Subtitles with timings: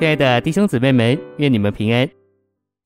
[0.00, 2.08] 亲爱的弟兄姊妹们，愿你们平安。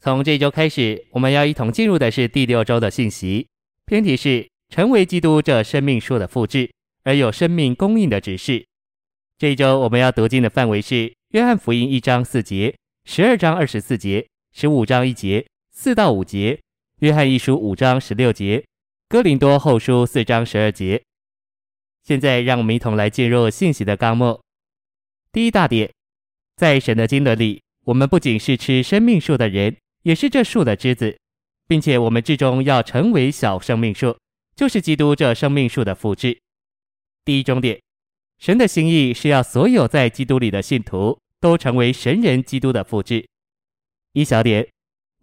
[0.00, 3.46] 从这一周开始，我们要一同进入的是第六周的信息，
[3.86, 6.68] 篇题是“成为基督这生命树的复制，
[7.04, 8.66] 而有生命供应的指示”。
[9.38, 10.94] 这一周我们要读经的范围是
[11.28, 16.60] 《约翰福音》一章四节、十二章二十四节、十五章一节、四到五节、
[16.98, 18.64] 约翰一书五章十六节、
[19.08, 21.00] 哥林多后书四章十二节。
[22.02, 24.40] 现在，让我们一同来进入信息的纲目。
[25.30, 25.88] 第一大点。
[26.56, 31.18] 在神的经纶里，我们不仅是吃生命树的人，也是这树的枝子，
[31.66, 34.16] 并且我们至终要成为小生命树，
[34.54, 36.38] 就是基督这生命树的复制。
[37.24, 37.80] 第一重点，
[38.38, 43.26] 神的心意是要所有在基督里的信徒都成为神人基督的复制。
[44.12, 44.68] 一小点，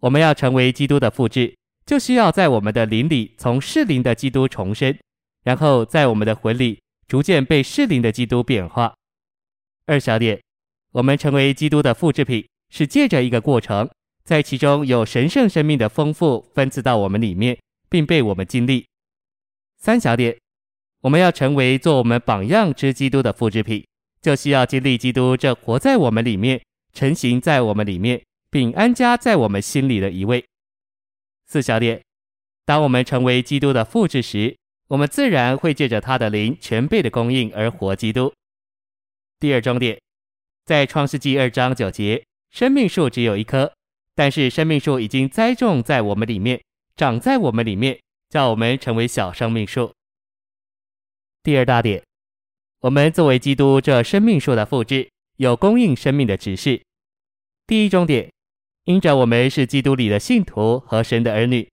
[0.00, 4.94] 我们要成为基督的复制，就需要在我们的灵里从世灵的基督重生，
[5.44, 8.94] 然后在我们的魂里逐渐被世灵的基督变化。
[9.86, 10.38] 二小点。
[10.92, 13.88] 我们成为基督的复制品，是借着一个过程，
[14.24, 18.86] 在其中有神圣生命的丰富分赐到我们里面，并被我们经历。
[19.78, 20.36] 三小点，
[21.00, 23.84] 我们要成为做我们榜样之基督的复制品，
[24.20, 30.44] 就需要经历基督这活在我们里面、成型在我们里面，并安家在我们心里的一位。
[31.46, 32.02] 四小点，
[32.66, 34.54] 当我们成为基督的复制时，
[34.88, 38.30] 我们自然会借着他的灵全备的供应而活基督。
[39.40, 39.98] 第二重点。
[40.64, 43.72] 在创世纪二章九节，生命树只有一棵，
[44.14, 46.62] 但是生命树已经栽种在我们里面，
[46.94, 49.92] 长在我们里面，叫我们成为小生命树。
[51.42, 52.00] 第二大点，
[52.82, 56.80] 我们作为基督这生命树的复制，有供应生命的指示。
[57.66, 58.30] 第一重点，
[58.84, 61.68] 因着我们是基督里的信徒和神的儿女，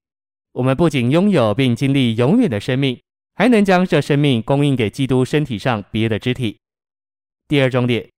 [0.50, 3.00] 我们不仅拥有并经历永远的生命，
[3.36, 6.58] 还能将这生命供应给基督身体上别的肢体。
[7.46, 8.10] 第二重点。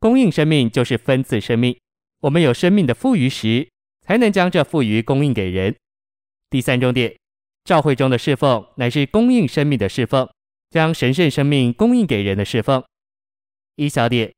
[0.00, 1.76] 供应生命就是分赐生命，
[2.20, 3.68] 我们有生命的富余时，
[4.06, 5.74] 才能将这富余供应给人。
[6.48, 7.16] 第三重点，
[7.64, 10.28] 教会中的侍奉乃是供应生命的侍奉，
[10.70, 12.82] 将神圣生命供应给人的侍奉。
[13.74, 14.32] 一小点，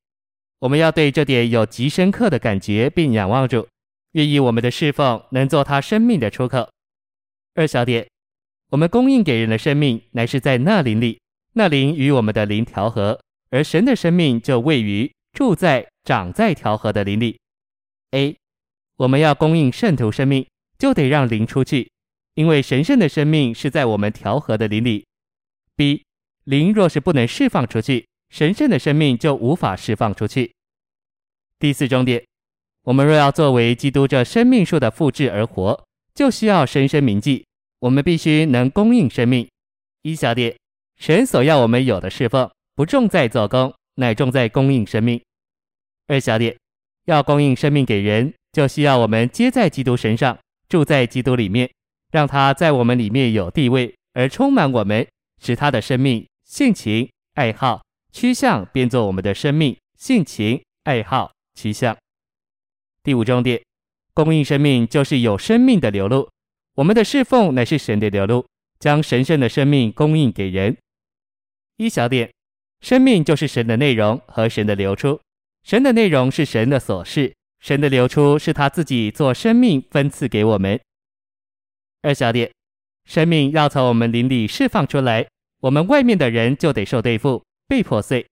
[0.61, 3.69] 我们要对这点有极深刻的感觉，并仰望主，
[4.13, 6.71] 愿意我们的侍奉能做他生命的出口。
[7.55, 8.09] 二小点，
[8.71, 11.21] 我们供应给人的生命乃是在那灵里，
[11.53, 15.13] 那灵与我们的灵调和，而神的生命就位于。
[15.33, 17.39] 住在长在调和的灵里。
[18.11, 18.37] A，
[18.97, 20.47] 我们要供应圣徒生命，
[20.79, 21.91] 就得让灵出去，
[22.35, 25.07] 因为神圣的生命是在我们调和的灵里。
[25.77, 26.05] B，
[26.45, 30.53] 灵若是不能释放出去，神圣的生命就无法释放出去。
[31.59, 32.25] 第四重点，
[32.83, 37.47] 我们若要作为基督这生命树的复制而活，就需要深深铭记，
[37.79, 39.49] 我们必须能供应生命。
[40.03, 40.57] 一小点，
[40.97, 43.73] 神所要我们有的侍奉，不重在做工。
[44.01, 45.21] 乃重在供应生命。
[46.07, 46.57] 二小点，
[47.05, 50.37] 要供应生命给人，就需要我们接在基督身上，
[50.71, 51.71] 住在基督里面，
[52.11, 55.07] 让他在我们里面有地位，而充满我们，
[55.41, 61.97] 使他的生命、性情、爱好、趋向变作我们的生命、性情、爱好、趋向。
[63.03, 63.63] 第五重点，
[64.15, 66.29] 供应生命就是有生命的流露，
[66.75, 68.47] 我们的侍奉乃是神的流露，
[68.79, 70.77] 将神圣的生命供应给人。
[71.77, 72.31] 一小点。
[72.81, 75.21] 生命就是神的内容和神的流出，
[75.63, 80.81] 神的内容是神的所示，神的流出是他自己做生命分赐给我们。
[82.03, 82.51] 二小点，
[83.05, 85.27] 生命要从我们灵里释放出来，
[85.61, 88.27] 我们外面的人就得受对付，被破碎。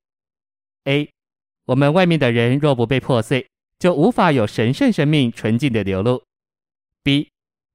[0.84, 1.10] A，
[1.66, 3.47] 我们外面的人若不被破碎，
[3.78, 6.22] 就无法有神圣生命纯净的流露。
[7.03, 7.28] B，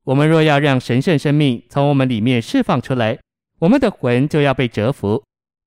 [0.06, 3.20] 我们若要让神圣生命从我们里面释放出来，
[3.60, 5.24] 我们的魂就要被折服。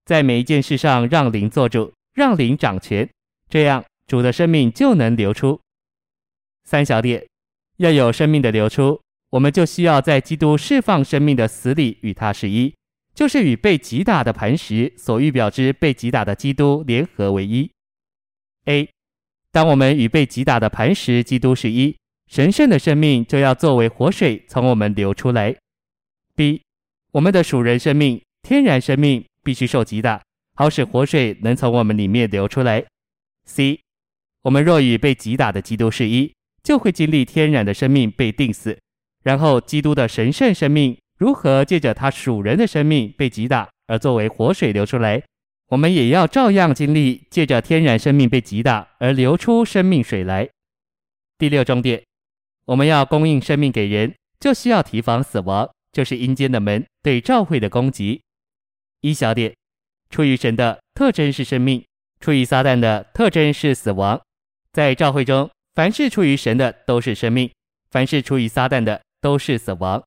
[0.06, 3.08] 在每一件事上让灵做主，让灵掌权，
[3.50, 5.60] 这样主的生命就能流出。
[6.64, 7.26] 三小点，
[7.78, 9.00] 要有生命的流出，
[9.30, 12.72] 我们就需要在基督释放生命的死里与他是一，
[13.16, 17.68] 就是与被击打的磐石所预表之被击打的基督联合为一。
[18.66, 18.88] A，
[19.50, 21.97] 当我们与被击打的磐石基督是一，
[22.28, 25.56] 神圣的生命就要作为活水从我们流出来。
[26.36, 26.62] B，
[27.10, 29.24] 我们的属人生命、天然生命。
[29.47, 30.21] 必须受击打，
[30.57, 32.84] 好使活水能从我们里面流出来。
[33.45, 33.78] C，
[34.43, 36.34] 我们若与被击打的基督是一，
[36.65, 38.77] 就会经历天然的生命被定死，
[39.22, 45.22] 然后基督的神圣生命如何借着他属人的生命被击打而作为活水流出来，
[45.69, 50.48] 我们也要照样经历借着天然生命被击打而流出生命水来。
[51.39, 52.03] 第六重点，
[52.65, 58.22] 我们要供应生命给人，就需要提防死亡，就是阴间的门对教会的攻击。
[59.06, 59.54] 一小点，
[60.10, 61.86] 出于神的特征是生命，
[62.18, 64.20] 出于撒旦的特征是死亡。
[64.72, 67.48] 在教会中，凡是出于神的都是生命，
[67.88, 70.03] 凡是出于撒旦的都是死亡。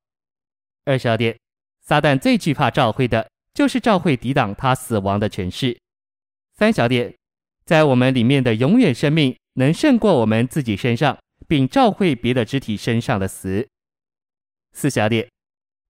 [0.83, 1.39] 二小点，
[1.79, 5.79] 撒旦最惧怕召会的，就是召会抵挡他死亡的权势。
[6.57, 7.15] 三小点，
[7.63, 11.17] 在我们里面的永远生命，能胜过我们自己身上，
[11.47, 13.65] 并召会别的肢体身上的死。
[14.73, 15.29] 四小点，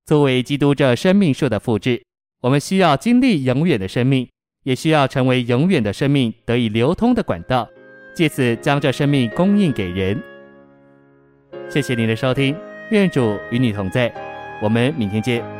[0.05, 2.03] 作为基督这生命树的复制，
[2.41, 4.27] 我们需要经历永远的生命，
[4.63, 7.67] 也需要成为永远的生命得以流通的管道。
[8.15, 10.21] 借此将这生命供应给人。
[11.69, 12.55] 谢谢您的收听，
[12.91, 14.13] 愿主与你同在，
[14.61, 15.58] 我们明天见。